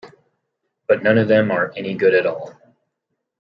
But 0.87 1.03
none 1.03 1.19
of 1.19 1.27
them 1.27 1.51
are 1.51 1.71
any 1.77 1.93
good 1.93 2.15
at 2.15 2.25
all. 2.25 2.59